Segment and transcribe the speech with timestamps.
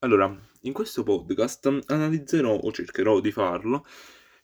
[0.00, 3.84] Allora, in questo podcast analizzerò, o cercherò di farlo,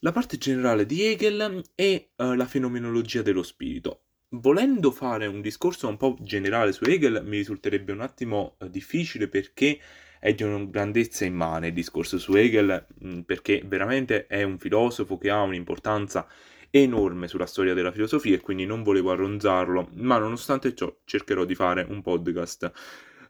[0.01, 4.01] la parte generale di Hegel e uh, la fenomenologia dello spirito.
[4.31, 9.29] Volendo fare un discorso un po' generale su Hegel mi risulterebbe un attimo uh, difficile
[9.29, 9.79] perché
[10.19, 14.59] è di una grandezza immane il discorso su Hegel, mh, mm, perché veramente è un
[14.59, 16.27] filosofo che ha un'importanza
[16.71, 21.55] enorme sulla storia della filosofia e quindi non volevo arronzarlo, ma nonostante ciò cercherò di
[21.55, 22.73] fare un podcast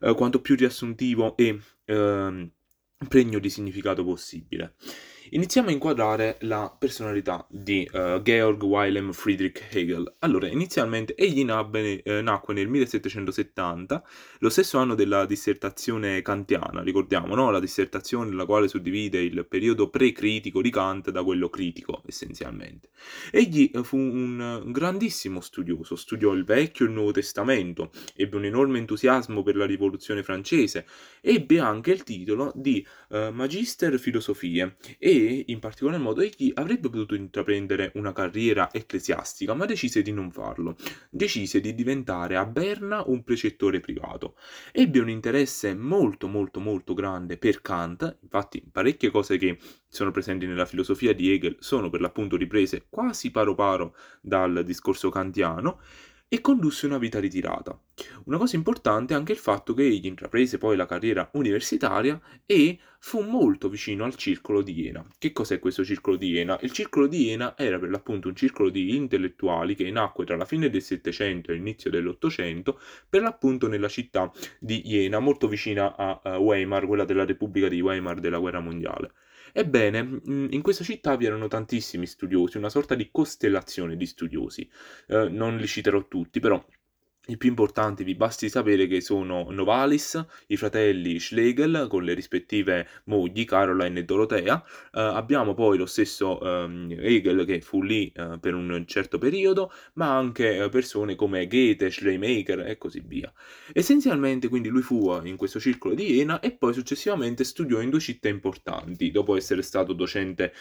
[0.05, 2.51] eh, quanto più riassuntivo e eh,
[3.09, 4.75] pregno di significato possibile.
[5.31, 10.17] Iniziamo a inquadrare la personalità di uh, Georg Wilhelm Friedrich Hegel.
[10.19, 14.05] Allora, inizialmente egli nabbe, eh, nacque nel 1770,
[14.41, 17.51] lo stesso anno della dissertazione kantiana, ricordiamo, no?
[17.51, 22.91] la dissertazione nella quale suddivide il periodo pre-critico di Kant da quello critico, essenzialmente.
[23.31, 28.45] Egli eh, fu un grandissimo studioso, studiò il Vecchio e il Nuovo Testamento, ebbe un
[28.45, 30.87] enorme entusiasmo per la Rivoluzione francese,
[31.23, 37.15] ebbe anche il titolo di uh, Magister Filosofie e in particolar modo egli avrebbe potuto
[37.15, 40.77] intraprendere una carriera ecclesiastica, ma decise di non farlo.
[41.11, 44.37] Decise di diventare a Berna un precettore privato.
[44.73, 49.59] Ebbe un interesse molto molto molto grande per Kant, infatti parecchie cose che
[49.89, 55.09] sono presenti nella filosofia di Hegel sono per l'appunto riprese quasi paro paro dal discorso
[55.11, 55.81] kantiano,
[56.29, 57.79] e condusse una vita ritirata.
[58.25, 62.79] Una cosa importante è anche il fatto che egli intraprese poi la carriera universitaria e
[62.99, 65.07] fu molto vicino al circolo di Iena.
[65.17, 66.59] Che cos'è questo circolo di Iena?
[66.63, 70.45] Il circolo di Iena era per l'appunto un circolo di intellettuali che nacque tra la
[70.45, 76.39] fine del Settecento e l'inizio dell'Ottocento, per l'appunto nella città di Iena, molto vicina a
[76.39, 79.13] Weimar, quella della Repubblica di Weimar della guerra mondiale.
[79.57, 84.69] Ebbene, mm, in questa città vi erano tantissimi studiosi, una sorta di costellazione di studiosi.
[85.07, 86.63] Eh, non li citerò tutti, però
[87.27, 92.87] i più importanti vi basti sapere che sono Novalis, i fratelli Schlegel con le rispettive
[93.05, 94.63] mogli Caroline e Dorotea.
[94.93, 99.73] Uh, abbiamo poi lo stesso um, Hegel che fu lì uh, per un certo periodo,
[99.95, 103.33] ma anche uh, persone come Goethe, Schleiermacher e così via.
[103.73, 108.01] Essenzialmente quindi lui fu in questo circolo di Jena e poi successivamente studiò in due
[108.01, 110.53] città importanti, dopo essere stato docente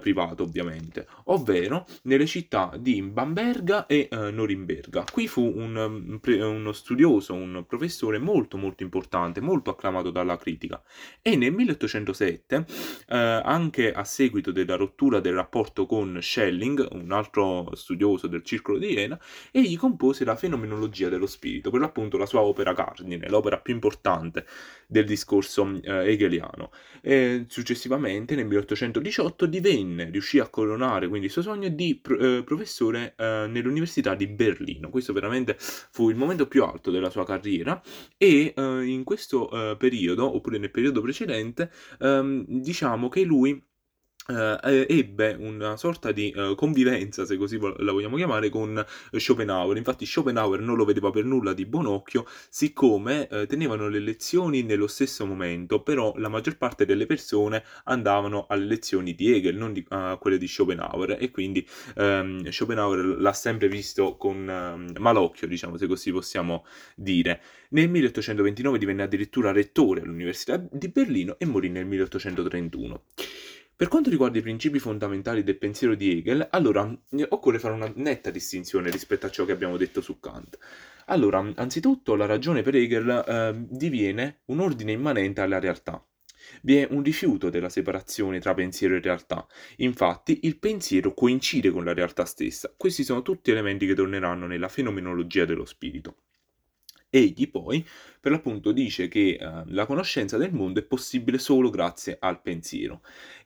[0.00, 5.04] privato ovviamente, ovvero nelle città di Bamberga e Norimberga.
[5.10, 10.82] Qui fu un uno studioso, un professore molto molto importante, molto acclamato dalla critica.
[11.20, 12.66] E nel 1807,
[13.08, 18.78] eh, anche a seguito della rottura del rapporto con Schelling, un altro studioso del circolo
[18.78, 19.20] di Jena,
[19.50, 24.46] egli compose la fenomenologia dello spirito, per l'appunto la sua opera cardine, l'opera più importante
[24.86, 26.70] del discorso eh, hegeliano.
[27.02, 32.42] E successivamente, nel 1818, divenne, riuscì a coronare quindi il suo sogno di pro- eh,
[32.44, 34.90] professore eh, nell'Università di Berlino.
[34.90, 35.56] Questo veramente
[35.98, 37.82] fu il momento più alto della sua carriera
[38.16, 43.60] e eh, in questo eh, periodo, oppure nel periodo precedente, ehm, diciamo che lui
[44.30, 49.76] eh, ebbe una sorta di eh, convivenza, se così la vogliamo chiamare, con Schopenhauer.
[49.76, 54.62] Infatti Schopenhauer non lo vedeva per nulla di buon occhio, siccome eh, tenevano le lezioni
[54.62, 59.72] nello stesso momento, però la maggior parte delle persone andavano alle lezioni di Hegel, non
[59.72, 65.46] di, a quelle di Schopenhauer, e quindi ehm, Schopenhauer l'ha sempre visto con ehm, malocchio,
[65.46, 67.40] diciamo, se così possiamo dire.
[67.70, 73.02] Nel 1829 divenne addirittura rettore all'Università di Berlino e morì nel 1831.
[73.78, 76.92] Per quanto riguarda i principi fondamentali del pensiero di Hegel, allora
[77.28, 80.58] occorre fare una netta distinzione rispetto a ciò che abbiamo detto su Kant.
[81.06, 86.04] Allora, anzitutto la ragione per Hegel eh, diviene un ordine immanente alla realtà.
[86.62, 89.46] Vi è un rifiuto della separazione tra pensiero e realtà.
[89.76, 92.74] Infatti, il pensiero coincide con la realtà stessa.
[92.76, 96.16] Questi sono tutti elementi che torneranno nella fenomenologia dello spirito.
[97.10, 97.86] Egli poi,
[98.20, 103.00] per l'appunto, dice che eh, la conoscenza del mondo è possibile solo grazie al pensiero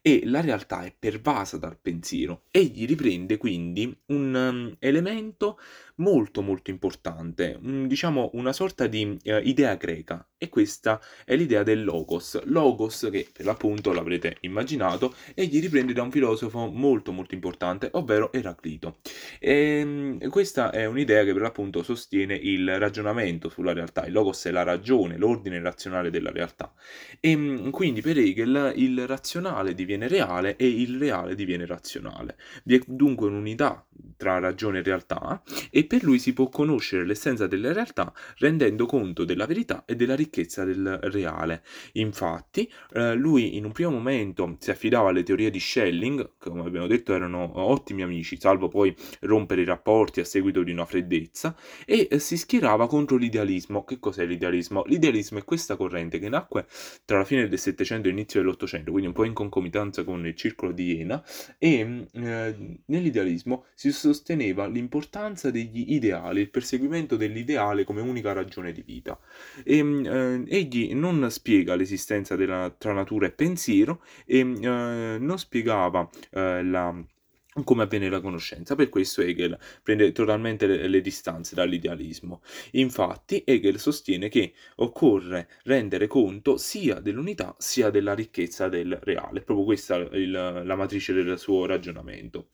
[0.05, 2.43] e la realtà è pervasa dal pensiero.
[2.51, 5.59] Egli riprende quindi un um, elemento
[5.97, 11.63] molto molto importante, un, diciamo una sorta di uh, idea greca e questa è l'idea
[11.63, 12.43] del logos.
[12.47, 18.33] Logos che per l'appunto l'avrete immaginato, egli riprende da un filosofo molto molto importante, ovvero
[18.33, 18.99] Eraclito.
[19.39, 24.05] E, um, questa è un'idea che per l'appunto sostiene il ragionamento sulla realtà.
[24.07, 26.73] Il logos è la ragione, l'ordine razionale della realtà.
[27.21, 32.37] E um, quindi per Hegel il razionale diviene reale e il reale diviene razionale.
[32.65, 33.85] Vi è dunque un'unità
[34.17, 38.87] tra ragione e realtà e e per lui si può conoscere l'essenza della realtà rendendo
[38.87, 41.65] conto della verità e della ricchezza del reale.
[41.95, 46.63] Infatti, eh, lui in un primo momento si affidava alle teorie di Schelling, che come
[46.63, 51.57] abbiamo detto erano ottimi amici, salvo poi rompere i rapporti a seguito di una freddezza,
[51.85, 53.85] e eh, si schierava contro l'idealismo.
[53.85, 54.51] Che cos'è l'idealismo?
[54.59, 56.67] L'idealismo è questa corrente che nacque
[57.05, 60.35] tra la fine del Settecento e l'inizio dell'Ottocento, quindi un po' in concomitanza con il
[60.35, 61.23] circolo di Iena,
[61.59, 68.73] e mm, eh, nell'idealismo si sosteneva l'importanza degli ideali, il perseguimento dell'ideale come unica ragione
[68.73, 69.19] di vita.
[69.65, 75.19] E, mm, eh, egli non spiega l'esistenza della, tra natura e pensiero e mm, eh,
[75.19, 77.05] non spiegava eh, la
[77.65, 78.75] come avviene la conoscenza.
[78.75, 82.43] Per questo Hegel prende totalmente le, le, distanze dall'idealismo.
[82.73, 89.43] Infatti, Hegel sostiene che occorre rendere conto sia dell'unità sia della ricchezza del reale.
[89.43, 92.49] Proprio questa è la matrice del suo ragionamento.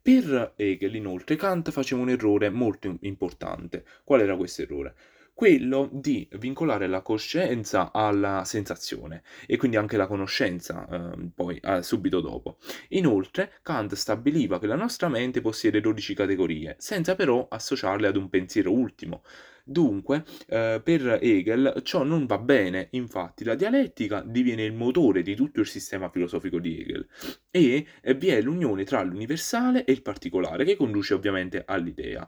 [0.00, 3.84] Per Hegel, inoltre, Kant faceva un errore molto importante.
[4.04, 4.94] Qual era questo errore?
[5.36, 11.82] Quello di vincolare la coscienza alla sensazione e quindi anche la conoscenza eh, poi eh,
[11.82, 12.56] subito dopo.
[12.88, 18.30] Inoltre Kant stabiliva che la nostra mente possiede 12 categorie, senza però associarle ad un
[18.30, 19.24] pensiero ultimo.
[19.62, 25.34] Dunque, eh, per Hegel ciò non va bene, infatti la dialettica diviene il motore di
[25.34, 27.06] tutto il sistema filosofico di Hegel
[27.50, 27.84] e
[28.16, 32.26] vi è l'unione tra l'universale e il particolare che conduce ovviamente all'idea.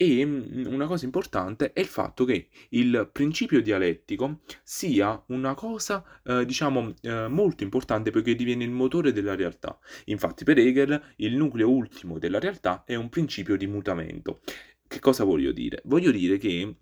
[0.00, 6.04] E mm, una cosa importante è il fatto che il principio dialettico sia una cosa,
[6.22, 9.76] eh, diciamo, eh, molto importante perché diviene il motore della realtà.
[10.04, 14.40] Infatti, per Hegel, il nucleo ultimo della realtà è un principio di mutamento.
[14.86, 15.82] Che cosa voglio dire?
[15.84, 16.76] Voglio dire che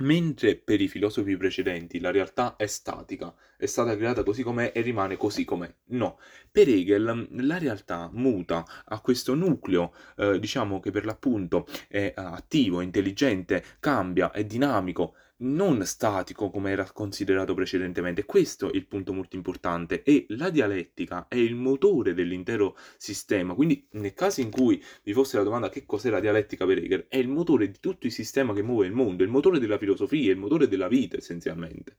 [0.00, 4.80] Mentre per i filosofi precedenti la realtà è statica, è stata creata così com'è e
[4.80, 5.72] rimane così com'è.
[5.90, 6.18] No,
[6.50, 12.80] per Hegel la realtà muta, a questo nucleo, eh, diciamo che per l'appunto è attivo,
[12.80, 18.24] è intelligente, cambia, è dinamico, non statico come era considerato precedentemente.
[18.24, 23.54] Questo è il punto molto importante e la dialettica è il motore dell'intero sistema.
[23.54, 27.06] Quindi nel caso in cui vi fosse la domanda che cos'è la dialettica per Hegel,
[27.08, 30.30] è il motore di tutto il sistema che muove il mondo, il motore della filosofia,
[30.30, 31.96] il motore della vita essenzialmente.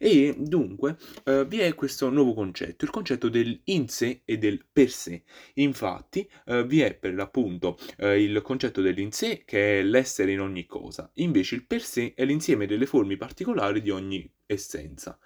[0.00, 4.64] E dunque eh, vi è questo nuovo concetto, il concetto del in sé e del
[4.72, 5.24] per sé.
[5.54, 10.40] Infatti eh, vi è per l'appunto eh, il concetto dell'in sé che è l'essere in
[10.40, 15.18] ogni cosa, invece il per sé è l'insieme delle forme particolari di ogni essenza.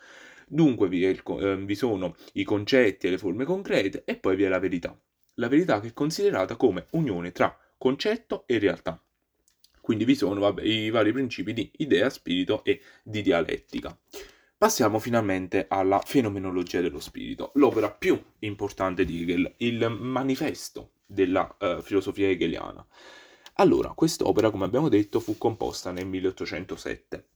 [0.48, 4.44] Dunque vi, il, eh, vi sono i concetti e le forme concrete e poi vi
[4.44, 4.98] è la verità.
[5.34, 9.02] La verità che è considerata come unione tra concetto e realtà.
[9.82, 13.98] Quindi vi sono vabbè, i vari principi di idea, spirito e di dialettica.
[14.62, 21.82] Passiamo finalmente alla fenomenologia dello spirito, l'opera più importante di Hegel, il manifesto della uh,
[21.82, 22.86] filosofia hegeliana.
[23.54, 27.26] Allora, quest'opera, come abbiamo detto, fu composta nel 1807.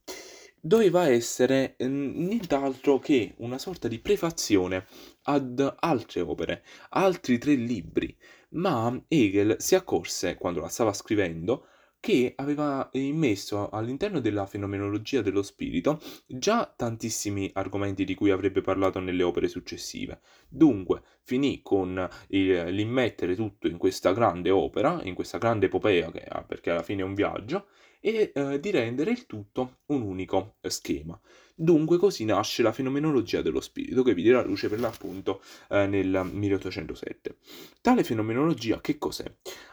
[0.60, 4.86] Doveva essere eh, nient'altro che una sorta di prefazione
[5.22, 8.16] ad altre opere, altri tre libri,
[8.50, 11.66] ma Hegel si accorse, quando la stava scrivendo,
[12.00, 19.00] che aveva immesso all'interno della fenomenologia dello spirito già tantissimi argomenti di cui avrebbe parlato
[19.00, 20.20] nelle opere successive.
[20.48, 26.26] Dunque, finì con il, l'immettere tutto in questa grande opera, in questa grande epopea, che,
[26.46, 27.66] perché alla fine è un viaggio,
[28.00, 31.18] e eh, di rendere il tutto un unico schema.
[31.58, 35.40] Dunque così nasce la fenomenologia dello spirito che vide la luce per l'appunto
[35.70, 37.36] eh, nel 1807.
[37.80, 39.24] Tale fenomenologia che cos'è?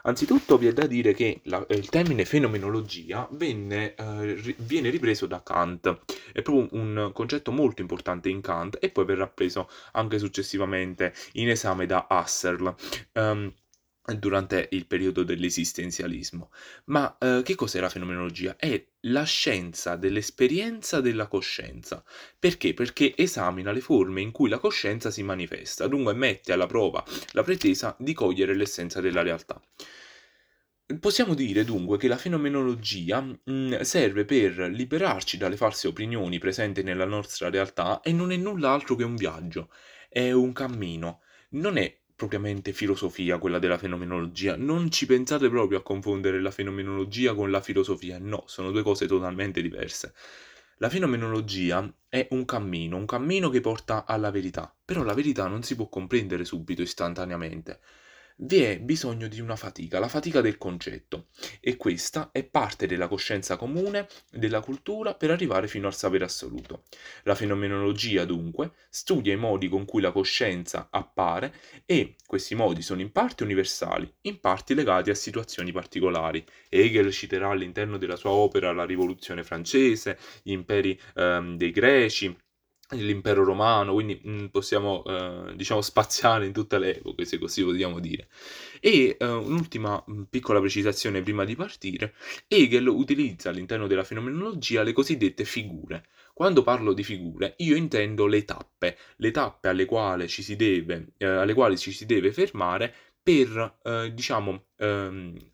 [0.03, 5.43] Anzitutto vi è da dire che la, il termine fenomenologia venne, eh, viene ripreso da
[5.43, 5.99] Kant,
[6.31, 11.49] è proprio un concetto molto importante in Kant e poi verrà preso anche successivamente in
[11.49, 12.73] esame da Husserl.
[13.15, 13.53] Um,
[14.17, 16.51] durante il periodo dell'esistenzialismo.
[16.85, 18.55] Ma eh, che cos'è la fenomenologia?
[18.57, 22.03] È la scienza dell'esperienza della coscienza.
[22.37, 22.73] Perché?
[22.73, 27.43] Perché esamina le forme in cui la coscienza si manifesta, dunque mette alla prova la
[27.43, 29.61] pretesa di cogliere l'essenza della realtà.
[30.99, 36.83] Possiamo dire dunque che la fenomenologia mh, mm, serve per liberarci dalle false opinioni presenti
[36.83, 39.69] nella nostra realtà e non è null'altro che un viaggio,
[40.09, 44.55] è un cammino, non è propriamente filosofia, quella della fenomenologia.
[44.55, 49.07] Non ci pensate proprio a confondere la fenomenologia con la filosofia, no, sono due cose
[49.07, 50.13] totalmente diverse.
[50.77, 55.63] La fenomenologia è un cammino, un cammino che porta alla verità, però la verità non
[55.63, 57.79] si può comprendere subito, istantaneamente.
[58.37, 61.27] Vi è bisogno di una fatica, la fatica del concetto,
[61.59, 66.83] e questa è parte della coscienza comune della cultura per arrivare fino al sapere assoluto.
[67.23, 71.53] La fenomenologia, dunque, studia i modi con cui la coscienza appare
[71.85, 76.43] e questi modi sono in parte universali, in parte legati a situazioni particolari.
[76.69, 82.35] Hegel citerà all'interno della sua opera la rivoluzione francese, gli imperi ehm, dei greci,
[83.01, 87.61] l'impero romano, quindi mh, mm, possiamo eh, diciamo spaziare in tutte le epoche, se così
[87.61, 88.27] vogliamo dire.
[88.79, 92.13] E eh, un'ultima mm, piccola precisazione prima di partire,
[92.47, 96.05] Hegel utilizza all'interno della fenomenologia le cosiddette figure.
[96.33, 101.13] Quando parlo di figure, io intendo le tappe, le tappe alle quali ci si deve,
[101.17, 105.52] eh, ci si deve fermare per, eh, diciamo, ehm, eh, eh,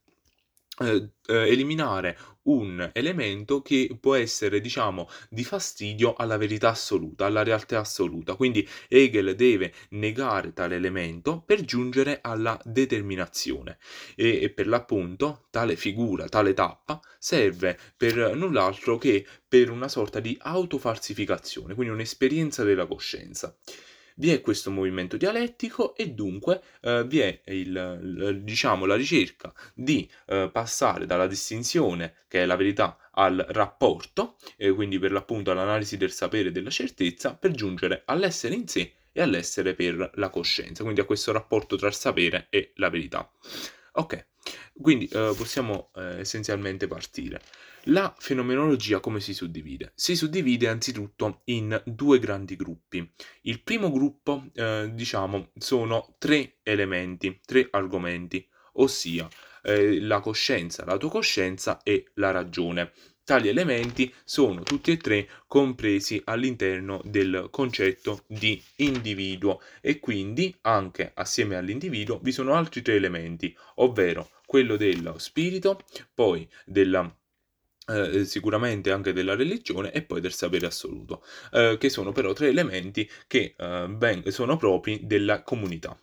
[1.28, 8.36] eliminare un elemento che può essere, diciamo, di fastidio alla verità assoluta, alla realtà assoluta.
[8.36, 13.78] Quindi Hegel deve negare tale elemento per giungere alla determinazione
[14.16, 20.20] e, e per l'appunto tale figura, tale tappa serve per null'altro che per una sorta
[20.20, 23.56] di autofalsificazione, quindi un'esperienza della coscienza
[24.20, 30.10] vi è questo movimento dialettico e dunque eh, vi è il, diciamo, la ricerca di
[30.28, 35.98] eh, passare dalla distinzione, che è la verità, al rapporto, e quindi per l'appunto all'analisi
[35.98, 40.84] del sapere e della certezza, per giungere all'essere in sé e all'essere per la coscienza,
[40.84, 43.30] quindi a questo rapporto tra il sapere e la verità.
[43.94, 44.28] Ok,
[44.74, 47.42] quindi eh, possiamo eh, essenzialmente partire.
[47.84, 49.94] La fenomenologia come si suddivide?
[49.96, 53.10] Si suddivide anzitutto in due grandi gruppi.
[53.44, 59.28] Il primo gruppo, eh, diciamo, sono tre elementi, tre argomenti, ossia
[59.64, 62.92] eh, la coscienza, l'autocoscienza e la ragione.
[63.24, 71.12] Tali elementi sono tutti e tre compresi all'interno del concetto di individuo e quindi anche
[71.14, 75.80] assieme all'individuo vi sono altri tre elementi, ovvero quello dello spirito,
[76.14, 77.16] poi della
[77.90, 82.50] eh, sicuramente anche della religione e poi del sapere assoluto, eh, che sono però tre
[82.50, 85.98] elementi che eh, ben, sono propri della comunità.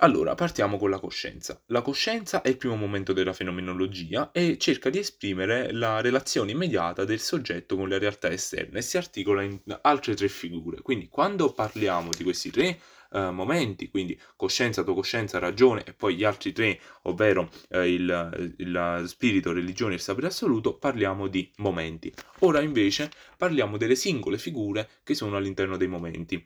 [0.00, 1.60] Allora, partiamo con la coscienza.
[1.66, 7.04] La coscienza è il primo momento della fenomenologia e cerca di esprimere la relazione immediata
[7.04, 10.82] del soggetto con le realtà esterne e si articola in altre tre figure.
[10.82, 12.78] Quindi, quando parliamo di questi tre
[13.10, 19.04] eh, momenti, quindi coscienza, autocoscienza, ragione e poi gli altri tre, ovvero eh, il, il
[19.06, 22.12] spirito, religione e il sapere assoluto, parliamo di momenti.
[22.40, 26.44] Ora invece parliamo delle singole figure che sono all'interno dei momenti.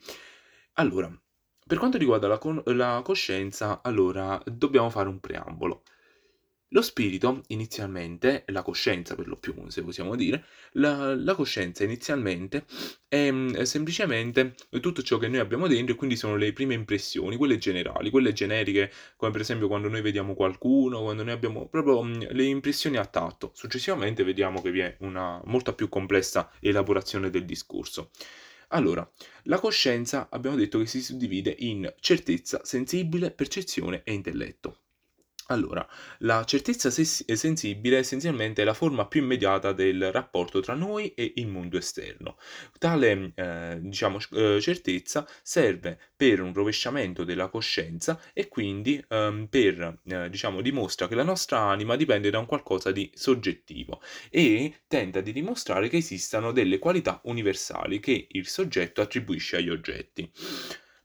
[0.75, 1.11] Allora,
[1.67, 2.41] per quanto riguarda la,
[2.73, 5.83] la coscienza, allora dobbiamo fare un preambolo.
[6.75, 12.65] Lo spirito inizialmente, la coscienza per lo più, se possiamo dire, la, la coscienza inizialmente
[13.07, 17.37] è, è, semplicemente tutto ciò che noi abbiamo dentro e quindi sono le prime impressioni,
[17.37, 22.03] quelle generali, quelle generiche, come per esempio quando noi vediamo qualcuno, quando noi abbiamo proprio
[22.03, 23.51] mh, le impressioni a tatto.
[23.55, 28.09] Successivamente vediamo che vi è una molto più complessa elaborazione del discorso.
[28.69, 29.07] Allora,
[29.45, 34.79] la coscienza abbiamo detto che si suddivide in certezza, sensibile, percezione e intelletto.
[35.53, 35.87] Allora,
[36.21, 41.47] la certezza sensibile essenzialmente è la forma più immediata del rapporto tra noi e il
[41.47, 42.39] mondo esterno.
[42.79, 50.01] Tale, eh, diciamo, eh, certezza serve per un rovesciamento della coscienza e quindi ehm, per,
[50.05, 55.21] eh, diciamo, dimostra che la nostra anima dipende da un qualcosa di soggettivo e tenta
[55.21, 60.31] di dimostrare che esistano delle qualità universali che il soggetto attribuisce agli oggetti.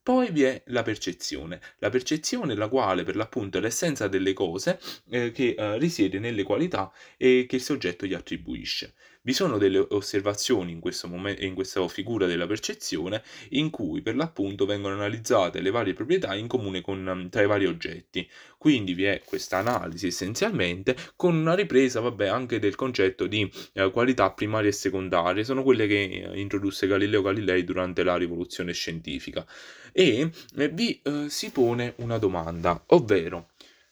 [0.07, 4.79] Poi vi è la percezione, la percezione la quale per l'appunto è l'essenza delle cose
[5.09, 8.93] eh, che eh, risiede nelle qualità e che il soggetto gli attribuisce.
[9.27, 10.79] Vi sono delle osservazioni in,
[11.09, 16.33] momento, in questa figura della percezione in cui per l'appunto vengono analizzate le varie proprietà
[16.33, 18.25] in comune con, mm, tra i vari oggetti.
[18.57, 23.91] Quindi vi è questa analisi essenzialmente con una ripresa vabbè, anche del concetto di eh,
[23.91, 29.45] qualità primarie e secondarie, sono quelle che eh, introdusse Galileo Galilei durante la rivoluzione scientifica.
[29.91, 33.49] E eh, vi eh, si pone una domanda, ovvero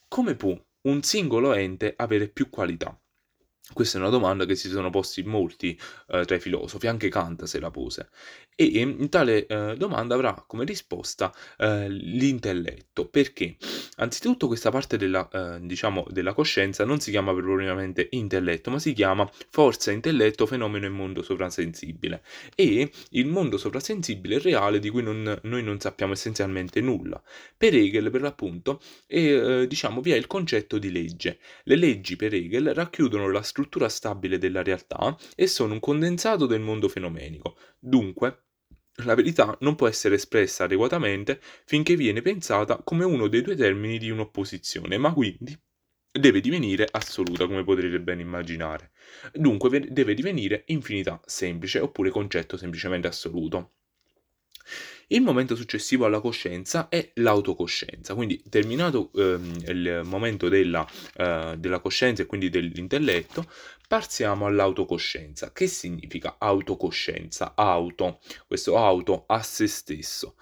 [0.08, 2.98] come può un singolo ente avere più qualità?
[3.74, 5.77] Questa è una domanda che si sono posti molti
[6.10, 8.10] eh, tra i filosofi, anche Kant se la pose.
[8.57, 13.07] E in tale eh, domanda avrà come risposta eh, l'intelletto.
[13.07, 13.57] Perché?
[13.98, 18.93] Anzitutto questa parte della, eh, diciamo, della coscienza non si chiama propriamente intelletto, ma si
[18.93, 22.24] chiama forza, intelletto, fenomeno e mondo sovrasensibile.
[22.55, 27.22] E il mondo sovrasensibile è reale di cui non, noi non sappiamo essenzialmente nulla.
[27.57, 31.39] Per Hegel, per l'appunto, è, eh, diciamo, vi è il concetto di legge.
[31.63, 36.59] Le leggi per Hegel racchiudono la struttura stabile della realtà e sono un condensato del
[36.59, 37.57] mondo fenomenico.
[37.79, 38.41] Dunque,
[39.03, 43.97] La verità non può essere espressa adeguatamente finché viene pensata come uno dei due termini
[43.97, 45.57] di un'opposizione, ma quindi
[46.12, 48.91] deve divenire assoluta, come potrete ben immaginare.
[49.33, 53.74] Dunque deve divenire infinità semplice oppure concetto semplicemente assoluto.
[55.07, 60.85] Il momento successivo alla coscienza è l'autocoscienza, quindi terminato ehm, il momento della,
[61.15, 63.45] eh, della coscienza e quindi dell'intelletto,
[63.88, 65.51] passiamo all'autocoscienza.
[65.51, 67.53] Che significa autocoscienza?
[67.55, 70.35] Auto, questo auto a se stesso.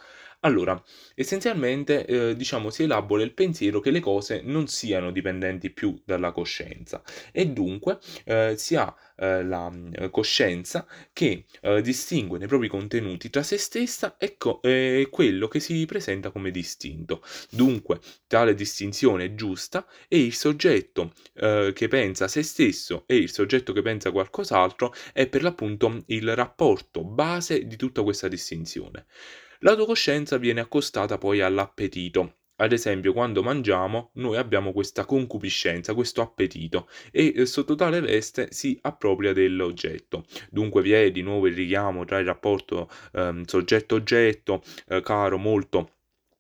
[0.46, 0.82] Allora,
[1.16, 6.34] essenzialmente, eh, diciamo, si elabora il pensiero che le cose non siano dipendenti più dalla
[6.34, 12.68] coscienza e dunque eh, si ha eh, la mm, coscienza che eh, distingue nei propri
[12.68, 14.60] contenuti tra se stessa e co-
[15.10, 17.22] quello che si presenta come distinto.
[17.50, 23.32] Dunque, tale distinzione è giusta e il soggetto eh, che pensa se stesso e il
[23.32, 29.06] soggetto che pensa qualcos'altro è per l'appunto il rapporto base di tutta questa distinzione.
[29.64, 32.40] L'autocoscienza viene accostata poi all'appetito.
[32.58, 38.50] Ad esempio, quando mangiamo, noi abbiamo questa concupiscenza, questo appetito e eh, sotto tale veste
[38.52, 40.26] si appropria dell'oggetto.
[40.50, 45.92] Dunque vi è di nuovo il richiamo tra il rapporto eh, soggetto-oggetto, eh, caro molto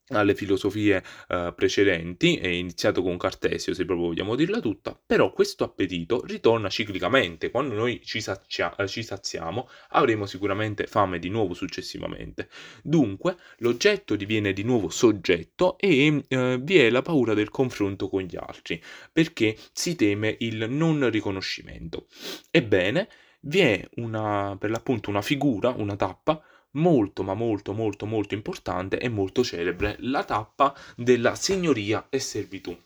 [0.09, 5.63] alle filosofie eh, precedenti, è iniziato con Cartesio se proprio vogliamo dirla tutta, però questo
[5.63, 12.49] appetito ritorna ciclicamente, quando noi ci, sazia- ci saziamo avremo sicuramente fame di nuovo successivamente.
[12.81, 18.21] Dunque l'oggetto diviene di nuovo soggetto e eh, vi è la paura del confronto con
[18.23, 18.81] gli altri,
[19.11, 22.07] perché si teme il non riconoscimento.
[22.51, 23.07] Ebbene,
[23.41, 26.41] vi è una, per l'appunto una figura, una tappa,
[26.73, 32.77] molto ma molto molto molto importante e molto celebre, la tappa della signoria e servitù.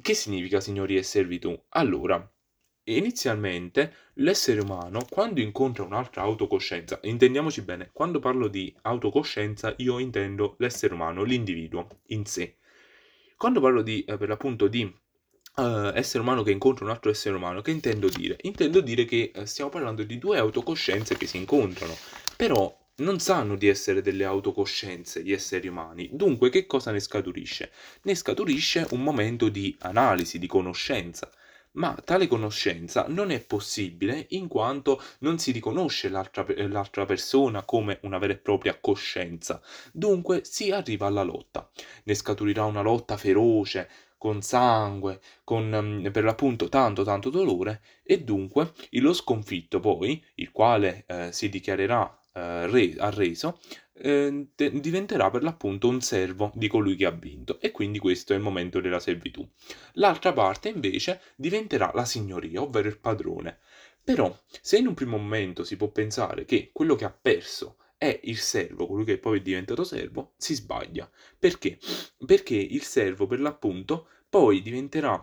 [0.00, 1.58] Che significa signoria e servitù?
[1.70, 2.30] Allora,
[2.84, 10.56] inizialmente l'essere umano quando incontra un'altra autocoscienza, intendiamoci bene, quando parlo di autocoscienza io intendo
[10.58, 12.56] l'essere umano, l'individuo in sé.
[13.36, 17.36] Quando parlo di, eh, per l'appunto, di uh, essere umano che incontra un altro essere
[17.36, 18.36] umano, che intendo dire?
[18.42, 21.94] Intendo dire che uh, stiamo parlando di due autocoscienze che si incontrano,
[22.36, 26.08] però non sanno di essere delle autocoscienze gli esseri umani.
[26.12, 27.70] Dunque, che cosa ne scaturisce?
[28.02, 31.30] Ne scaturisce un momento di analisi, di conoscenza.
[31.72, 37.98] Ma tale conoscenza non è possibile in quanto non si riconosce l'altra, l'altra, persona come
[38.02, 39.60] una vera e propria coscienza.
[39.92, 41.68] Dunque si arriva alla lotta.
[42.04, 48.22] Ne scaturirà una lotta feroce, con sangue, con mm, per l'appunto tanto tanto dolore e
[48.22, 53.60] dunque lo sconfitto poi, il quale eh, si dichiarerà eh, re, arreso,
[53.94, 58.34] eh, de- diventerà per l'appunto un servo di colui che ha vinto e quindi questo
[58.34, 59.48] è il momento della servitù.
[59.94, 63.58] L'altra parte invece diventerà la signoria, ovvero il padrone.
[64.04, 68.20] Però se in un primo momento si può pensare che quello che ha perso è
[68.24, 71.10] il servo, colui che poi è diventato servo, si sbaglia.
[71.38, 71.78] Perché?
[72.24, 75.18] Perché il servo per l'appunto poi diventerà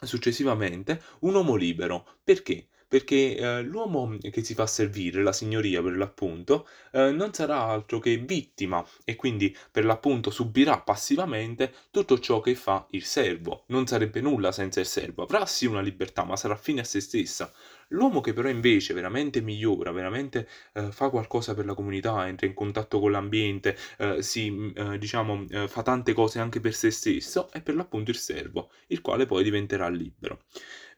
[0.00, 2.18] successivamente un uomo libero.
[2.24, 2.66] Perché?
[2.92, 7.98] Perché eh, l'uomo che si fa servire, la signoria per l'appunto, eh, non sarà altro
[7.98, 13.64] che vittima e quindi per l'appunto subirà passivamente tutto ciò che fa il servo.
[13.68, 17.00] Non sarebbe nulla senza il servo, avrà sì una libertà, ma sarà fine a se
[17.00, 17.50] stessa.
[17.88, 22.52] L'uomo che però invece veramente migliora, veramente eh, fa qualcosa per la comunità, entra in
[22.52, 26.90] contatto con l'ambiente, eh, si, mm, eh, diciamo, eh, fa tante cose anche per se
[26.90, 30.40] stesso, è per l'appunto il servo, il quale poi diventerà libero.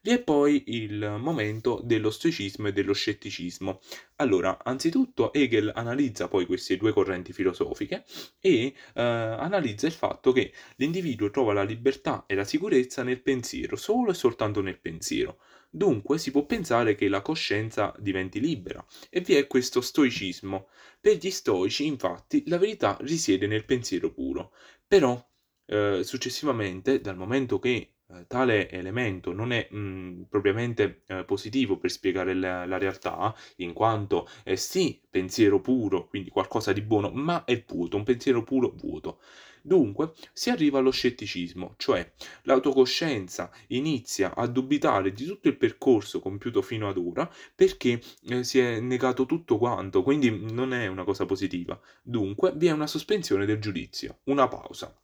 [0.05, 3.81] Vi è poi il momento dello stoicismo e dello scetticismo.
[4.17, 8.05] Allora, anzitutto Hegel analizza poi queste due correnti filosofiche
[8.39, 13.75] e eh, analizza il fatto che l'individuo trova la libertà e la sicurezza nel pensiero,
[13.75, 15.39] solo e soltanto nel pensiero.
[15.71, 20.67] Dunque si può pensare che la coscienza diventi libera e vi è questo stoicismo.
[21.01, 24.53] Per gli stoici, infatti, la verità risiede nel pensiero puro.
[24.87, 25.19] Però,
[25.65, 31.77] eh, successivamente, dal momento che eh, tale elemento non è mh, mm, propriamente eh, positivo
[31.77, 37.09] per spiegare la, la, realtà, in quanto è sì pensiero puro, quindi qualcosa di buono,
[37.11, 39.19] ma è vuoto, un pensiero puro vuoto.
[39.61, 42.13] Dunque si arriva allo scetticismo, cioè
[42.43, 48.59] l'autocoscienza inizia a dubitare di tutto il percorso compiuto fino ad ora perché eh, si
[48.59, 51.79] è negato tutto quanto, quindi non è una cosa positiva.
[52.03, 54.95] Dunque vi è una sospensione del giudizio, una pausa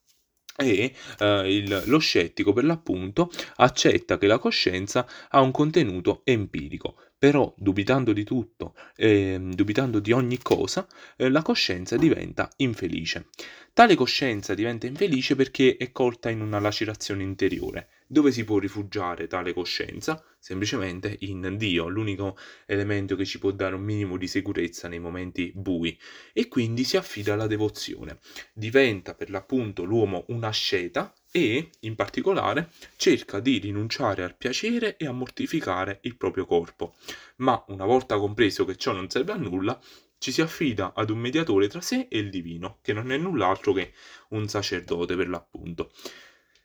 [0.58, 6.96] e eh, il, lo scettico per l'appunto accetta che la coscienza ha un contenuto empirico,
[7.22, 13.28] però dubitando di tutto, eh, dubitando di ogni cosa, eh, la coscienza diventa infelice.
[13.74, 19.28] Tale coscienza diventa infelice perché è colta in una lacerazione interiore, Dove si può rifugiare
[19.28, 20.22] tale coscienza?
[20.38, 25.54] Semplicemente in Dio, l'unico elemento che ci può dare un minimo di sicurezza nei momenti
[25.56, 25.98] bui.
[26.34, 28.20] E quindi si affida alla devozione.
[28.52, 35.12] Diventa per l'appunto l'uomo un'asceta e, in particolare, cerca di rinunciare al piacere e a
[35.12, 36.96] mortificare il proprio corpo.
[37.38, 39.80] Ma una volta compreso che ciò non serve a nulla,
[40.18, 43.74] ci si affida ad un mediatore tra sé e il divino, che non è null'altro
[43.74, 43.94] che
[44.30, 45.92] un sacerdote per l'appunto.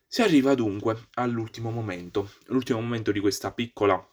[0.07, 4.07] Si arriva dunque all'ultimo momento, l'ultimo momento di questa piccola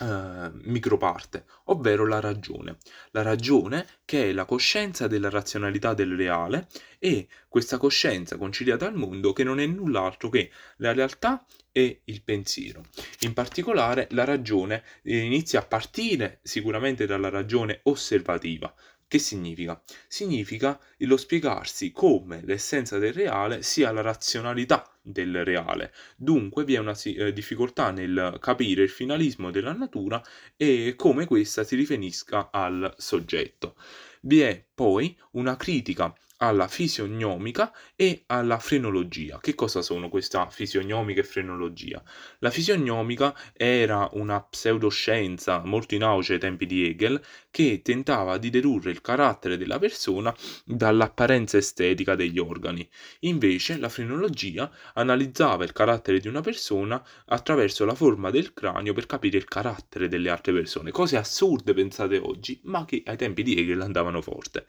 [0.00, 2.78] eh, microparte, ovvero la ragione.
[3.10, 8.94] La ragione che è la coscienza della razionalità del reale e questa coscienza conciliata al
[8.94, 12.84] mondo che non è null'altro che la realtà e il pensiero.
[13.20, 18.72] In particolare la ragione eh, inizia a partire sicuramente dalla ragione osservativa,
[19.12, 19.78] che significa?
[20.08, 25.92] Significa lo spiegarsi come l'essenza del reale sia la razionalità del reale.
[26.16, 30.22] Dunque vi è una eh, difficoltà nel capire il finalismo della natura
[30.56, 33.76] e come questa si riferisca al soggetto.
[34.22, 36.10] Vi è poi una critica
[36.42, 39.38] alla fisiognomica e alla frenologia.
[39.40, 42.02] Che cosa sono questa fisiognomica e frenologia?
[42.40, 48.50] La fisiognomica era una pseudoscienza molto in auge ai tempi di Hegel che tentava di
[48.50, 52.88] dedurre il carattere della persona dall'apparenza estetica degli organi.
[53.20, 59.06] Invece la frenologia analizzava il carattere di una persona attraverso la forma del cranio per
[59.06, 60.90] capire il carattere delle altre persone.
[60.90, 64.66] Cose assurde pensate oggi, ma che ai tempi di Hegel andavano forte.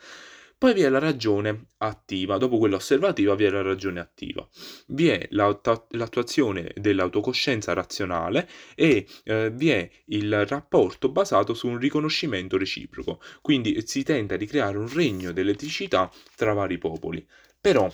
[0.63, 4.47] Poi vi è la ragione attiva, dopo quella osservativa vi è la ragione attiva.
[4.88, 12.56] Vi è l'attuazione dell'autocoscienza razionale e eh, vi è il rapporto basato su un riconoscimento
[12.56, 17.28] reciproco, quindi si tenta di creare un regno dell'eticità tra vari popoli.
[17.60, 17.91] Però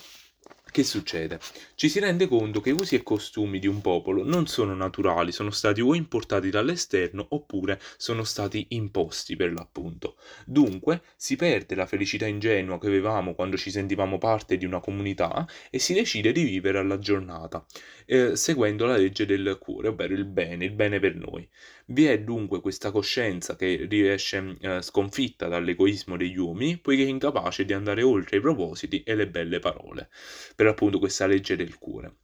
[0.72, 1.40] che succede?
[1.80, 5.50] Ci si rende conto che usi e costumi di un popolo non sono naturali, sono
[5.50, 10.18] stati o importati dall'esterno oppure sono stati imposti per l'appunto.
[10.46, 15.48] Dunque si perde la felicità ingenua che avevamo quando ci sentivamo parte di una comunità
[15.70, 17.66] e si decide di vivere alla giornata,
[18.06, 21.48] eh, seguendo la legge del cuore, ovvero il bene, il bene per noi.
[21.92, 27.66] Vi è dunque questa coscienza che riesce eh, sconfitta dall'egoismo degli uomini, poiché è incapace
[27.66, 30.10] di andare oltre i propositi e le belle parole,
[30.56, 32.16] per appunto questa legge del cuore.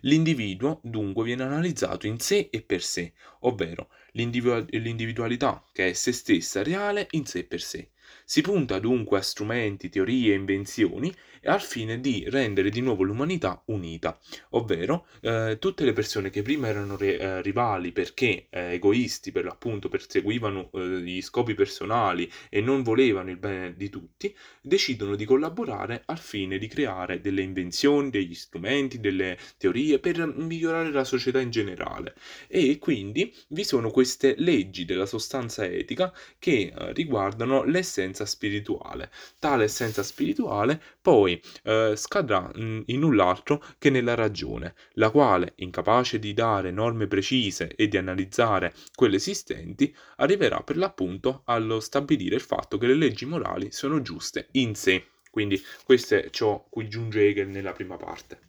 [0.00, 6.62] L'individuo dunque viene analizzato in sé e per sé, ovvero l'individualità che è se stessa
[6.62, 7.90] reale in sé per sé.
[8.24, 13.62] Si punta dunque a strumenti, teorie e invenzioni al fine di rendere di nuovo l'umanità
[13.66, 14.18] unita,
[14.50, 19.44] ovvero eh, tutte le persone che prima erano re, eh, rivali perché eh, egoisti per
[19.44, 25.24] l'appunto perseguivano eh, gli scopi personali e non volevano il bene di tutti, decidono di
[25.24, 31.40] collaborare al fine di creare delle invenzioni, degli strumenti, delle teorie per migliorare la società
[31.40, 32.14] in generale.
[32.48, 37.64] E quindi vi sono queste leggi della sostanza etica che eh, riguardano
[38.00, 39.10] l'essenza spirituale.
[39.38, 46.32] Tale essenza spirituale poi eh, scadrà in null'altro che nella ragione, la quale, incapace di
[46.32, 52.78] dare norme precise e di analizzare quelle esistenti, arriverà per l'appunto allo stabilire il fatto
[52.78, 55.06] che le leggi morali sono giuste in sé.
[55.30, 58.48] Quindi questo è ciò cui giunge Hegel nella prima parte.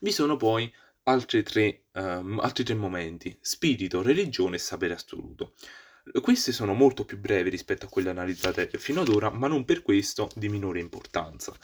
[0.00, 0.72] Vi sono poi
[1.04, 5.54] altri tre, um, altri tre momenti, spirito, religione e sapere assoluto.
[6.20, 9.82] Queste sono molto più brevi rispetto a quelle analizzate fino ad ora, ma non per
[9.82, 11.54] questo di minore importanza.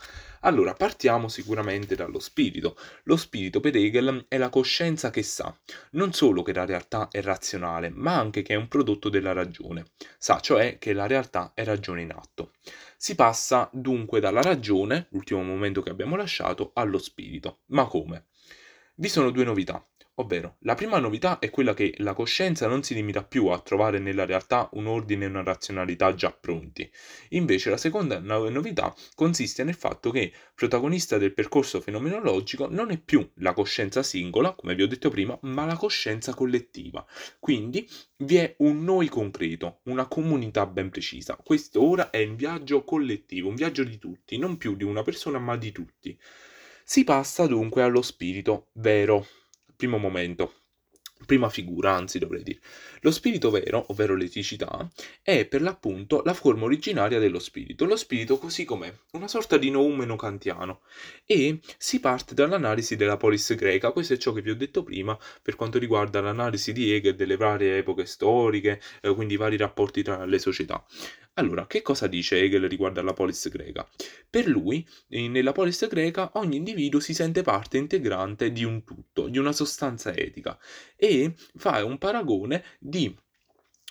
[0.41, 2.77] Allora, partiamo sicuramente dallo spirito.
[3.05, 5.57] Lo spirito per Hegel è la coscienza che sa,
[5.93, 9.87] non solo che la realtà è razionale, ma anche che è un prodotto della ragione.
[10.19, 12.53] Sa cioè che la realtà è ragione in atto.
[12.97, 17.61] Si passa dunque dalla ragione, l'ultimo momento che abbiamo lasciato, allo spirito.
[17.67, 18.27] Ma come?
[18.97, 19.85] Vi sono due novità.
[20.19, 23.99] Ovvero, la prima novità è quella che la coscienza non si limita più a trovare
[23.99, 26.89] nella realtà un ordine e una razionalità già pronti.
[27.31, 33.29] Invece la seconda novità consiste nel fatto che protagonista del percorso fenomenologico non è più
[33.39, 37.05] la coscienza singola, come vi ho detto prima, ma la coscienza collettiva.
[37.41, 41.37] Quindi vi è un noi concreto, una comunità ben precisa.
[41.43, 45.41] Questo ora è un viaggio collettivo, un viaggio di tutti, non più di una persona
[45.41, 46.17] ma di tutti.
[46.85, 49.27] Si passa dunque allo spirito vero
[49.85, 50.64] Primo momento.
[51.25, 52.61] Prima figura, anzi dovrei dire.
[53.01, 54.91] Lo spirito vero, ovvero l'eticità,
[55.23, 57.85] è per l'appunto la forma originaria dello spirito.
[57.85, 60.81] Lo spirito così com'è, una sorta di noumeno kantiano.
[61.27, 65.19] E si parte dall'analisi della polis greca, questo è ciò che vi ho detto prima
[65.43, 70.03] per quanto riguarda l'analisi di Hegel delle varie epoche storiche, eh, quindi i vari rapporti
[70.03, 70.85] tra le società.
[71.37, 73.89] Allora, che cosa dice Hegel riguardo alla polis greca?
[74.31, 79.39] Per lui, nella polis greca, ogni individuo si sente parte integrante di un tutto, di
[79.39, 80.57] una sostanza etica,
[80.97, 81.14] e
[81.57, 83.15] fa un paragone di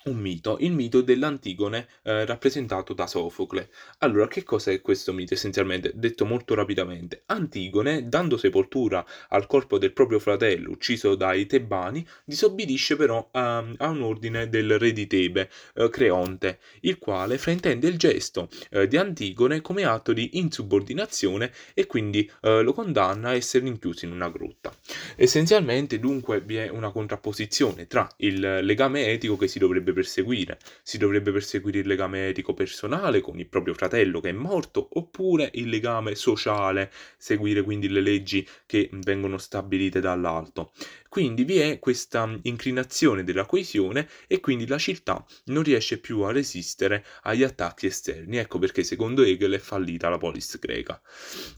[0.05, 3.69] un mito, il mito dell'Antigone eh, rappresentato da Sofocle.
[3.99, 5.91] Allora, che cos'è questo mito essenzialmente?
[5.95, 12.95] Detto molto rapidamente, Antigone, dando sepoltura al corpo del proprio fratello ucciso dai Tebani, disobbedisce
[12.95, 17.97] però a, a un ordine del re di Tebe, eh, Creonte, il quale fraintende il
[17.97, 23.63] gesto eh, di Antigone come atto di insubordinazione e quindi eh, lo condanna a essere
[23.63, 24.73] rinchiuso in una grotta.
[25.15, 30.57] Essenzialmente, dunque, vi è una contrapposizione tra il legame etico che si dovrebbe perseguire.
[30.83, 35.49] Si dovrebbe perseguire il legame etico personale con il proprio fratello che è morto, oppure
[35.53, 40.73] il legame sociale, seguire quindi le leggi che vengono stabilite dall'alto.
[41.13, 46.31] Quindi vi è questa inclinazione della coesione e quindi la città non riesce più a
[46.31, 48.37] resistere agli attacchi esterni.
[48.37, 50.99] Ecco perché secondo Hegel è fallita la polis greca.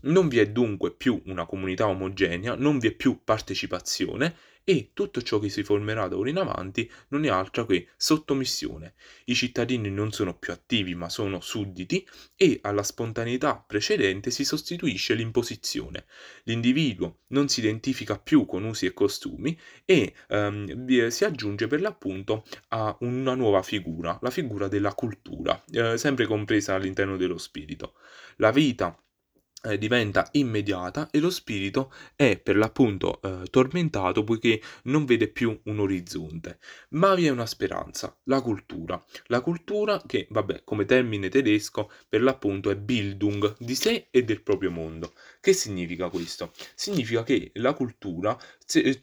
[0.01, 4.35] Non vi è dunque più una comunità omogenea, non vi è più partecipazione
[4.67, 8.95] e tutto ciò che si formerà da ora in avanti non è altro che sottomissione.
[9.25, 15.13] I cittadini non sono più attivi ma sono sudditi e alla spontaneità precedente si sostituisce
[15.13, 16.05] l'imposizione.
[16.45, 22.43] L'individuo non si identifica più con usi e costumi e ehm, si aggiunge per l'appunto
[22.69, 27.93] a una nuova figura, la figura della cultura, eh, sempre compresa all'interno dello spirito.
[28.37, 28.97] La vita
[29.65, 35.59] eh, diventa immediata e lo spirito è per l'appunto eh, tormentato poiché non vede più
[35.63, 36.59] un orizzonte.
[36.89, 39.03] Ma vi è una speranza, la cultura.
[39.27, 44.41] La cultura che, vabbè, come termine tedesco, per l'appunto è Bildung di sé e del
[44.41, 45.13] proprio mondo.
[45.41, 46.51] Che significa questo?
[46.75, 48.37] Significa che la cultura
[48.73, 48.99] eh,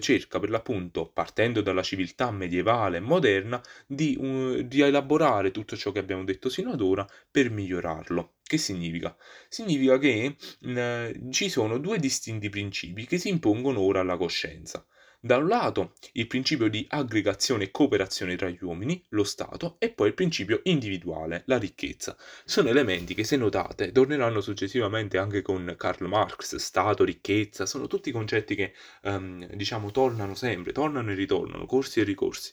[0.00, 5.92] cerca per l'appunto, partendo dalla civiltà medievale e moderna, di, uh, di elaborare tutto ciò
[5.92, 8.35] che abbiamo detto sino ad ora per migliorarlo.
[8.48, 9.16] Che significa?
[9.48, 14.86] Significa che mh, ci sono due distinti principi che si impongono ora alla coscienza.
[15.18, 19.90] Da un lato il principio di aggregazione e cooperazione tra gli uomini, lo Stato, e
[19.90, 22.16] poi il principio individuale, la ricchezza.
[22.44, 28.12] Sono elementi che se notate torneranno successivamente anche con Karl Marx, Stato, ricchezza, sono tutti
[28.12, 32.52] concetti che um, diciamo tornano sempre, tornano e ritornano, corsi e ricorsi.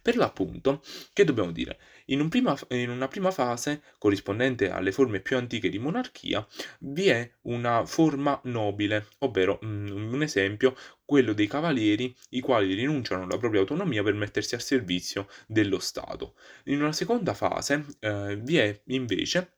[0.00, 1.78] Per l'appunto, che dobbiamo dire?
[2.06, 6.46] In, un prima, in, una prima fase, corrispondente alle forme più antiche di monarchia,
[6.80, 13.24] vi è una forma nobile, ovvero mm, un esempio, quello dei cavalieri, i quali rinunciano
[13.24, 16.34] alla propria autonomia per mettersi al servizio dello Stato.
[16.64, 19.52] In una seconda fase eh, vi è invece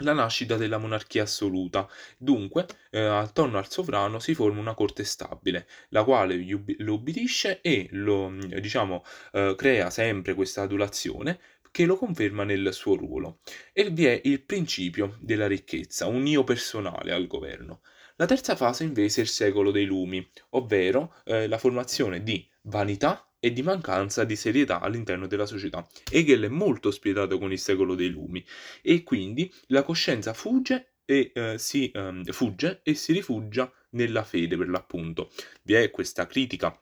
[0.00, 1.88] la nascita della monarchia assoluta.
[2.16, 6.36] Dunque, eh, attorno al sovrano si forma una corte stabile, la quale
[6.78, 11.38] lo ubbidisce e lo, diciamo, eh, crea sempre questa adulazione
[11.70, 13.40] che lo conferma nel suo ruolo.
[13.72, 17.80] E vi è il principio della ricchezza, un io personale al governo.
[18.16, 23.30] La terza fase invece è il secolo dei lumi, ovvero eh, la formazione di vanità
[23.40, 25.86] e di mancanza di serietà all'interno della società.
[26.10, 28.44] Hegel è molto spietato con il secolo dei lumi
[28.82, 34.56] e quindi la coscienza fugge e, eh, si, eh, fugge e si rifugia nella fede
[34.56, 35.30] per l'appunto.
[35.62, 36.78] Vi è questa critica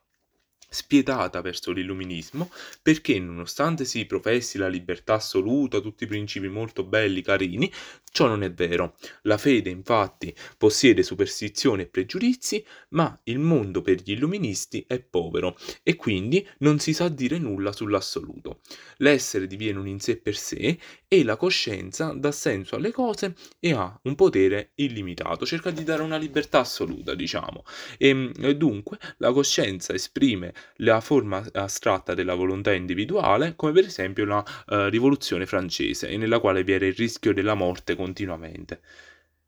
[0.69, 2.51] spietata verso l'illuminismo
[2.83, 7.73] perché nonostante si professi la libertà assoluta, tutti i principi molto belli, carini,
[8.11, 8.97] ciò non è vero.
[9.23, 15.57] La fede infatti possiede superstizioni e pregiudizi, ma il mondo per gli illuministi è povero
[15.83, 18.61] e quindi non si sa dire nulla sull'assoluto.
[18.99, 23.73] L'essere diviene un in sé per sé e la coscienza dà senso alle cose e
[23.73, 27.65] ha un potere illimitato, cerca di dare una libertà assoluta, diciamo.
[27.97, 34.45] E dunque la coscienza esprime la forma astratta della volontà individuale, come per esempio la
[34.67, 38.81] uh, rivoluzione francese, nella quale vi era il rischio della morte continuamente.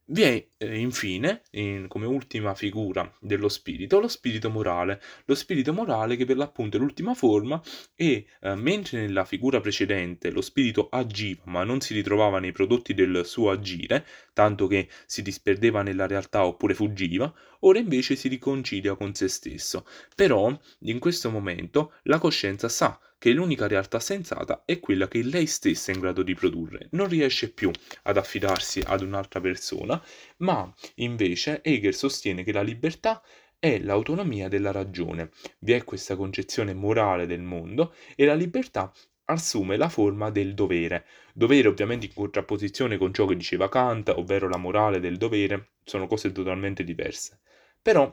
[0.06, 5.00] Vi è infine, in, come ultima figura dello spirito, lo spirito morale.
[5.24, 7.60] Lo spirito morale che per l'appunto è l'ultima forma
[7.94, 12.94] e eh, mentre nella figura precedente lo spirito agiva ma non si ritrovava nei prodotti
[12.94, 18.94] del suo agire, tanto che si disperdeva nella realtà oppure fuggiva, ora invece si riconcilia
[18.94, 19.86] con se stesso.
[20.14, 25.44] Però in questo momento la coscienza sa che l'unica realtà sensata è quella che lei
[25.44, 26.88] stessa è in grado di produrre.
[26.92, 27.70] Non riesce più
[28.04, 30.02] ad affidarsi ad un'altra persona,
[30.40, 33.22] ma invece Hegel sostiene che la libertà
[33.58, 35.30] è l'autonomia della ragione.
[35.58, 38.92] Vi è questa concezione morale del mondo e la libertà
[39.26, 41.06] assume la forma del dovere.
[41.32, 46.06] Dovere ovviamente in contrapposizione con ciò che diceva Kant, ovvero la morale del dovere, sono
[46.06, 47.40] cose totalmente diverse.
[47.80, 48.12] Però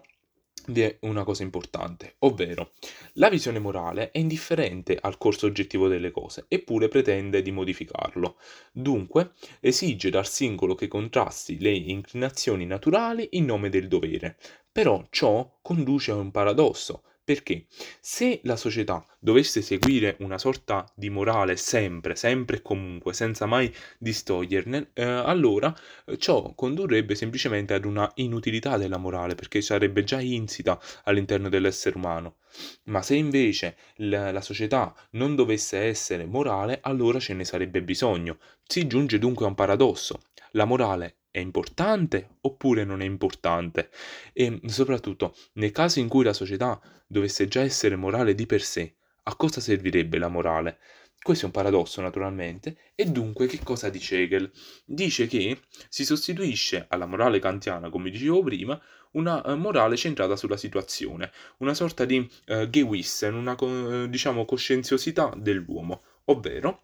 [0.67, 2.71] vi è una cosa importante, ovvero
[3.13, 8.37] la visione morale è indifferente al corso oggettivo delle cose, eppure pretende di modificarlo.
[8.71, 14.37] Dunque, esige dal singolo che contrasti le inclinazioni naturali in nome del dovere.
[14.71, 17.65] Però ciò conduce a un paradosso, perché
[17.99, 23.69] se la società dovesse seguire una sorta di morale sempre, sempre e comunque, senza mai
[23.97, 30.21] distoglierne, eh, allora eh, ciò condurrebbe semplicemente ad una inutilità della morale, perché sarebbe già
[30.21, 32.37] insita all'interno dell'essere umano.
[32.83, 38.37] Ma se invece la, la società non dovesse essere morale, allora ce ne sarebbe bisogno.
[38.65, 40.21] Si giunge dunque a un paradosso.
[40.51, 43.89] La morale è importante oppure non è importante?
[44.33, 48.95] E soprattutto, nel caso in cui la società dovesse già essere morale di per sé,
[49.23, 50.79] a cosa servirebbe la morale?
[51.21, 54.51] Questo è un paradosso naturalmente, e dunque che cosa dice Hegel?
[54.85, 60.57] Dice che si sostituisce alla morale kantiana, come dicevo prima, una uh, morale centrata sulla
[60.57, 66.81] situazione, una sorta di uh, Gewissen, una uh, diciamo coscienziosità dell'uomo, ovvero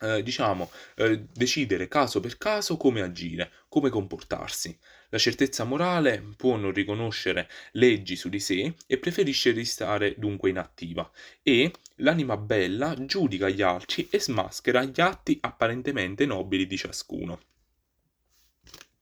[0.00, 4.76] eh, diciamo, eh, decidere caso per caso come agire, come comportarsi.
[5.10, 11.08] La certezza morale può non riconoscere leggi su di sé e preferisce restare dunque inattiva
[11.42, 17.40] e l'anima bella giudica gli altri e smaschera gli atti apparentemente nobili di ciascuno.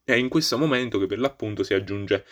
[0.04, 2.26] È in questo momento che per l'appunto si aggiunge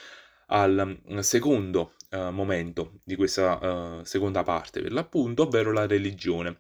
[0.47, 6.59] al mm, secondo uh, momento di questa uh, seconda parte per l'appunto, ovvero la religione.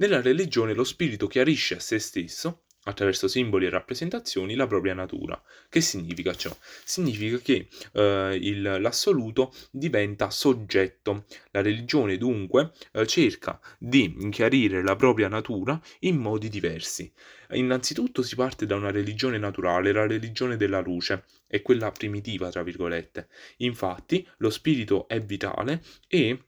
[0.00, 5.38] Nella religione lo spirito chiarisce a se stesso, attraverso simboli e rappresentazioni, la propria natura.
[5.68, 6.56] Che significa ciò?
[6.84, 11.26] Significa che eh, il, l'assoluto diventa soggetto.
[11.50, 17.12] La religione dunque eh, cerca di chiarire la propria natura in modi diversi.
[17.50, 22.62] Innanzitutto si parte da una religione naturale, la religione della luce, è quella primitiva, tra
[22.62, 23.28] virgolette.
[23.58, 26.44] Infatti lo spirito è vitale e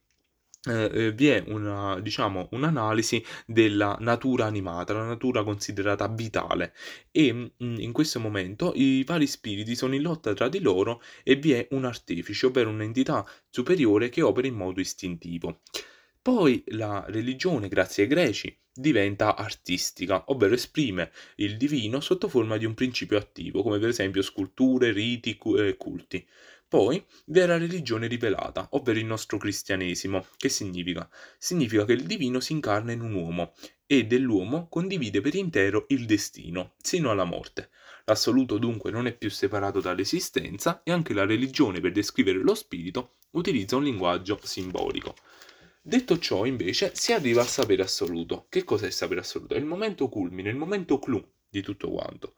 [0.64, 6.72] eh, eh, vi è una, diciamo, un'analisi della natura animata, la natura considerata vitale
[7.10, 11.02] e mh, mm, in questo momento i vari spiriti sono in lotta tra di loro
[11.24, 15.60] e vi è un artefice, ovvero un'entità superiore che opera in modo istintivo.
[16.22, 22.64] Poi la religione, grazie ai greci, diventa artistica, ovvero esprime il divino sotto forma di
[22.64, 26.24] un principio attivo, come per esempio sculture, riti e eh, culti.
[26.72, 30.24] Poi vi è la religione rivelata, ovvero il nostro cristianesimo.
[30.38, 31.06] Che significa?
[31.36, 33.52] Significa che il divino si incarna in un uomo
[33.84, 37.68] e dell'uomo condivide per intero il destino, sino alla morte.
[38.06, 43.16] L'assoluto dunque non è più separato dall'esistenza e anche la religione per descrivere lo spirito
[43.32, 45.14] utilizza un linguaggio simbolico.
[45.82, 48.46] Detto ciò, invece, si arriva al sapere assoluto.
[48.48, 49.52] Che cos'è il sapere assoluto?
[49.52, 52.36] È il momento culmine, il momento clou di tutto quanto.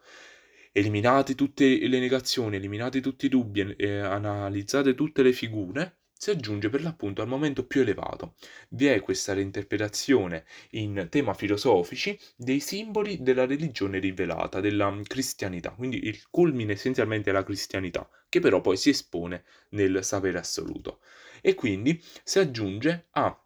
[0.76, 6.68] Eliminate tutte le negazioni, eliminate tutti i dubbi e analizzate tutte le figure, si aggiunge
[6.68, 8.34] per l'appunto al momento più elevato.
[8.70, 16.08] Vi è questa reinterpretazione in tema filosofici dei simboli della religione rivelata, della cristianità, quindi
[16.08, 20.98] il culmine essenzialmente è la cristianità, che però poi si espone nel sapere assoluto.
[21.40, 23.40] E quindi si aggiunge a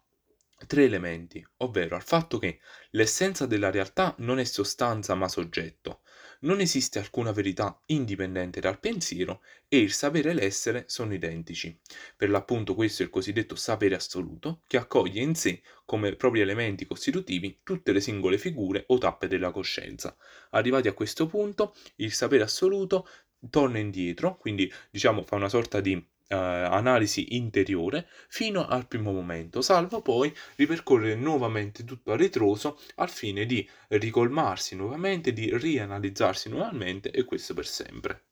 [0.65, 6.01] tre elementi, ovvero al fatto che l'essenza della realtà non è sostanza ma soggetto,
[6.39, 11.77] non esiste alcuna verità indipendente dal pensiero e il sapere e l'essere sono identici.
[12.15, 16.85] Per l'appunto questo è il cosiddetto sapere assoluto, che accoglie in sé come propri elementi
[16.85, 20.15] costitutivi tutte le singole figure o tappe della coscienza.
[20.51, 23.07] Arrivati a questo punto, il sapere assoluto
[23.49, 29.61] torna indietro, quindi diciamo fa una sorta di eh, analisi interiore fino al primo momento,
[29.61, 37.11] salvo poi ripercorrere nuovamente tutto a ritroso al fine di ricolmarsi nuovamente, di rianalizzarsi nuovamente
[37.11, 38.28] e questo per sempre.